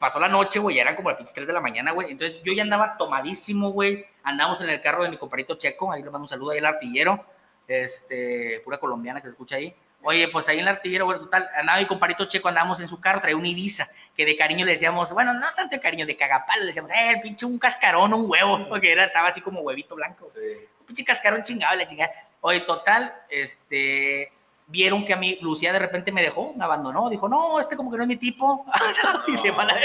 [0.02, 2.12] pasó la noche, güey, eran como las pinches 3 de la mañana, güey.
[2.12, 4.04] Entonces yo ya andaba tomadísimo, güey.
[4.24, 6.66] Andamos en el carro de mi compadrito Checo, ahí le mando un saludo ahí al
[6.66, 7.24] artillero,
[7.68, 9.74] este, pura colombiana que se escucha ahí.
[10.04, 13.00] Oye, pues ahí en el artillero, güey, total, andaba mi compadrito Checo, andábamos en su
[13.00, 13.88] carro, traía un Ibiza,
[14.18, 17.12] que de cariño le decíamos, bueno, no tanto de cariño, de cagapal, le decíamos, eh,
[17.12, 20.28] el pinche un cascarón, un huevo, porque era, estaba así como huevito blanco.
[20.32, 20.40] Sí.
[20.80, 22.12] Un pinche cascarón chingado, la chingada.
[22.42, 24.34] Oye, total, este,
[24.72, 27.92] vieron que a mí Lucía de repente me dejó, me abandonó, dijo, no, este como
[27.92, 28.66] que no es mi tipo,
[29.28, 29.76] y se fue a la...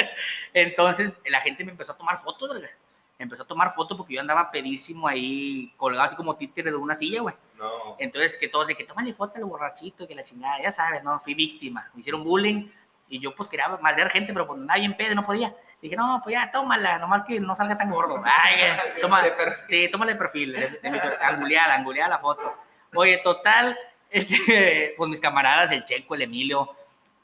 [0.54, 2.70] Entonces la gente me empezó a tomar fotos, ¿verdad?
[3.18, 6.94] empezó a tomar fotos porque yo andaba pedísimo ahí, colgado así como títere de una
[6.94, 7.34] silla, güey.
[7.56, 7.96] No.
[7.98, 11.18] Entonces, que todos de que tómale foto al borrachito, que la chingada, ya sabes, ¿no?
[11.18, 12.68] Fui víctima, me hicieron bullying
[13.08, 15.54] y yo pues quería madrear gente, pero pues nadie en pedo, no podía.
[15.80, 18.22] Dije, no, pues ya, tómala, nomás que no salga tan gordo.
[18.24, 18.60] Ay,
[19.00, 19.22] toma,
[19.66, 20.80] sí, tómale perfil, de,
[21.20, 22.54] anguleada, la foto.
[22.94, 23.78] Oye, total,
[24.10, 26.74] este, pues mis camaradas, el Checo, el Emilio,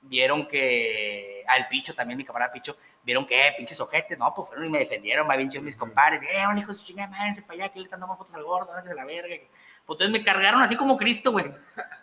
[0.02, 4.48] vieron que, al Picho también, mi camarada Picho, vieron que, eh, pinches ojetes, no, pues
[4.48, 7.10] fueron y me defendieron, me habían dicho mis compadres, eh, un hijo de su chingada,
[7.10, 9.36] váyanse para allá, que le están dando fotos al gordo, de la verga.
[9.84, 11.46] Pues entonces me cargaron así como Cristo, güey,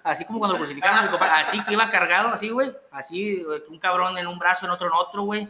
[0.04, 3.42] así como cuando lo crucificaron a mi compadre, así que iba cargado, así, güey, así,
[3.70, 5.48] un cabrón en un brazo, en otro en otro, güey,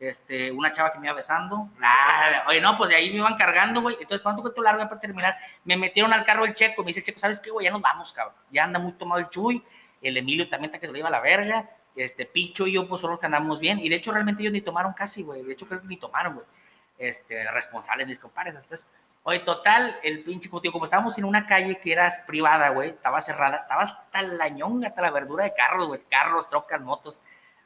[0.00, 1.68] este, una chava que me iba besando.
[1.82, 3.96] Ah, oye, no, pues de ahí me iban cargando, güey.
[4.00, 5.36] Entonces, ¿cuánto cuento largo para terminar?
[5.64, 6.82] Me metieron al carro el checo.
[6.82, 7.66] Me dice checo, ¿sabes qué, güey?
[7.66, 8.34] Ya nos vamos, cabrón.
[8.50, 9.62] Ya anda muy tomado el chuy.
[10.00, 11.68] El Emilio también está que se lo iba a la verga.
[11.94, 13.78] Este, Picho y yo, pues, son los que andamos bien.
[13.78, 15.42] Y de hecho, realmente ellos ni tomaron casi, güey.
[15.42, 16.46] De hecho, creo que ni tomaron, güey.
[16.98, 18.66] Este, responsables, mis compadres.
[19.22, 23.20] Oye, total, el pinche, como, como estábamos en una calle que era privada, güey, estaba
[23.20, 27.20] cerrada, estaba hasta la ñonga, hasta la verdura de carros, güey, carros, trocas, motos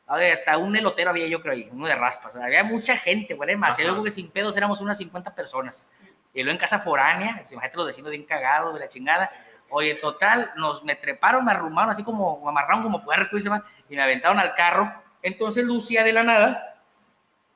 [0.07, 2.37] a ver, hasta un elotero había yo creo ahí, uno de raspas.
[2.37, 3.89] Había mucha gente, güey, demasiado.
[3.89, 5.89] Yo creo que sin pedos éramos unas 50 personas.
[6.35, 9.31] Y luego en casa foránea, pues, imagínate los vecinos bien cagados de la chingada.
[9.71, 13.49] Oye, total, nos me treparon, me arrumaron así como, amarraron como puerco y se
[13.89, 14.93] y me aventaron al carro.
[15.23, 16.81] Entonces Lucía de la nada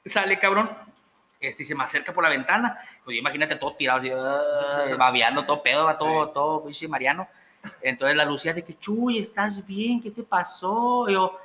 [0.07, 0.71] sale, cabrón,
[1.41, 2.81] este, y se me acerca por la ventana.
[3.05, 7.29] Pues imagínate todo tirado así, uh, babeando, todo pedo, va todo, todo, pinche Mariano.
[7.83, 10.01] Entonces la Lucía de que, Chuy, ¿estás bien?
[10.01, 11.09] ¿Qué te pasó?
[11.09, 11.39] yo,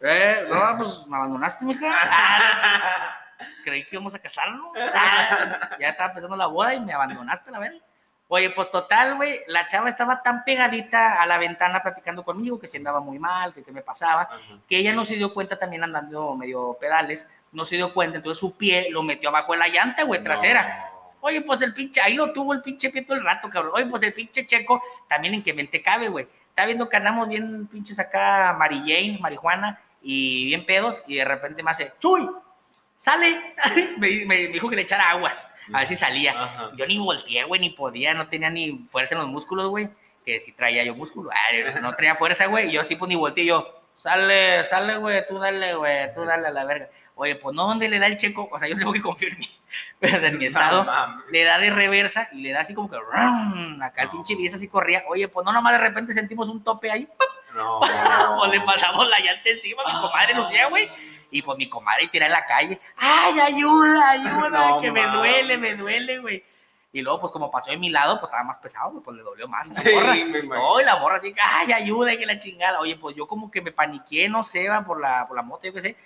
[0.00, 3.18] eh, no, pues me abandonaste, mija.
[3.64, 4.72] Creí que íbamos a casarnos.
[5.78, 7.80] ya estaba empezando la boda y me abandonaste, la verdad.
[8.30, 12.66] Oye, pues total, güey, la chava estaba tan pegadita a la ventana platicando conmigo que
[12.66, 14.28] se andaba muy mal, que qué me pasaba,
[14.68, 18.38] que ella no se dio cuenta también andando medio pedales, no se dio cuenta, entonces
[18.38, 20.84] su pie lo metió abajo de la llanta, güey, trasera.
[21.20, 23.72] Oye, pues el pinche, ahí lo tuvo el pinche pie todo el rato, cabrón.
[23.74, 26.28] Oye, pues el pinche checo, también en que mente cabe, güey.
[26.50, 31.24] Está viendo que andamos bien pinches acá, Mary Jane, marihuana, y bien pedos, y de
[31.24, 32.28] repente me hace, ¡Chuy!
[32.96, 33.54] ¡Sale!
[33.98, 36.70] me, dijo que le echara aguas, a ver si salía.
[36.76, 39.88] Yo ni volteé, güey, ni podía, no tenía ni fuerza en los músculos, güey,
[40.24, 41.30] que si traía yo músculo,
[41.80, 45.38] no traía fuerza, güey, y yo sí, pues ni volteé, yo, sale, sale, güey, tú
[45.38, 46.88] dale, güey, tú dale a la verga.
[47.20, 48.48] Oye, pues no, ¿dónde le da el checo?
[48.52, 49.48] O sea, yo sé que confío en mí,
[49.98, 50.86] pero en mi estado,
[51.30, 54.68] le da de reversa y le da así como que, acá el pinche bici así
[54.68, 55.02] corría.
[55.08, 57.08] Oye, pues no, nomás de repente sentimos un tope ahí,
[57.54, 57.80] no.
[58.38, 60.90] pues le pasamos la llanta encima a mi comadre Lucía, güey.
[61.30, 62.80] Y pues mi comadre tira en la calle.
[62.96, 64.80] ¡Ay, ayuda, ayuda!
[64.80, 66.44] que me duele, me duele, güey.
[66.90, 69.46] Y luego, pues como pasó de mi lado, pues estaba más pesado, pues le dolió
[69.46, 70.14] más a la morra.
[70.44, 72.16] no, y la morra así, ¡ay, ayuda!
[72.16, 72.80] Que la chingada.
[72.80, 75.66] Oye, pues yo como que me paniqué, no sé, va, por la, por la moto,
[75.66, 75.96] yo qué sé.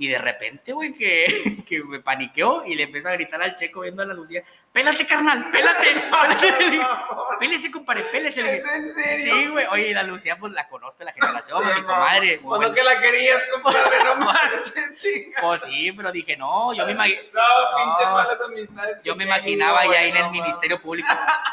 [0.00, 1.26] Y de repente, güey, que,
[1.66, 5.04] que me paniqueó y le empezó a gritar al checo viendo a la Lucía, pélate,
[5.04, 5.86] carnal, pélate,
[6.38, 6.86] pélate.
[7.38, 8.40] Pélese, compadre, pélese.
[8.40, 9.34] ¿Es en serio?
[9.34, 9.64] Sí, güey.
[9.70, 12.38] Oye, la Lucía, pues la conozco, la generación, mi comadre.
[12.38, 15.40] Cuando que la querías, compadre, no manches, chinga.
[15.40, 17.20] Pues sí, pero dije, no, yo me imaginaba.
[17.32, 18.98] No, pinche malas amistades.
[19.04, 21.08] Yo me imaginaba ya en el Ministerio Público.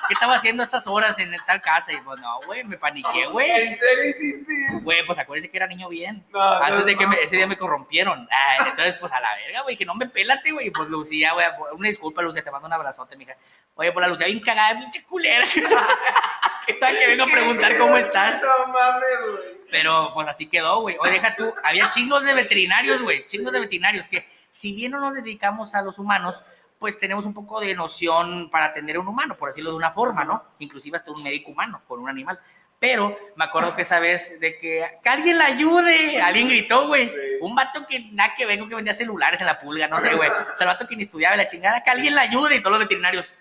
[0.07, 1.93] ¿Qué estaba haciendo estas horas en tal casa?
[1.93, 3.51] Y pues no, güey, me paniqué, güey.
[3.51, 6.25] ¿En serio hiciste Güey, pues acuérdese que era niño bien.
[6.33, 8.27] Antes de que ese día me corrompieron
[8.59, 10.69] entonces, pues a la verga, güey, que no me pélate, güey.
[10.71, 13.35] Pues Lucía, güey, una disculpa, Lucía, te mando un abrazote, mija.
[13.75, 15.45] Oye, pues la Lucía bien cagada, pinche culera.
[16.65, 18.41] ¿Qué tal que vengo a preguntar cómo estás?
[18.41, 19.55] No mames, güey.
[19.69, 20.95] Pero pues así quedó, güey.
[20.99, 24.99] Oye, deja tú, había chingos de veterinarios, güey, chingos de veterinarios que si bien no
[24.99, 26.41] nos dedicamos a los humanos,
[26.79, 29.91] pues tenemos un poco de noción para atender a un humano, por decirlo de una
[29.91, 30.43] forma, ¿no?
[30.59, 32.39] Inclusive hasta un médico humano con un animal.
[32.85, 36.21] Pero me acuerdo que esa vez de que, que alguien la ayude.
[36.21, 37.11] Alguien gritó, güey.
[37.41, 40.29] Un vato que nada que vengo que vendía celulares en la pulga, no sé, güey.
[40.29, 42.57] O sea, el vato que ni estudiaba la chingada, que alguien la ayude.
[42.57, 43.33] Y todos los veterinarios,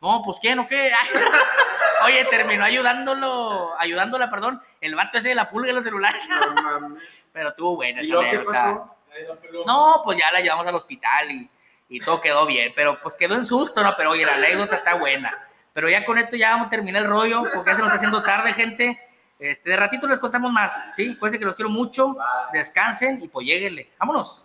[0.00, 0.90] no, pues quién o qué.
[2.06, 6.28] Oye, terminó ayudándolo, ayudándola, perdón, el vato ese de la pulga en los celulares.
[7.32, 8.96] Pero tuvo buena esa ¿Y qué pasó?
[9.64, 11.48] No, pues ya la llevamos al hospital y
[11.92, 13.94] y todo quedó bien, pero pues quedó en susto, ¿no?
[13.98, 15.46] Pero oye, la anécdota está buena.
[15.72, 17.94] Pero ya con esto ya vamos a terminar el rollo, porque ya se nos está
[17.94, 19.00] haciendo tarde, gente.
[19.38, 21.16] Este, de ratito les contamos más, ¿sí?
[21.16, 22.16] Cuídense que los quiero mucho,
[22.52, 23.90] descansen y pues lléguenle.
[23.98, 24.44] Vámonos.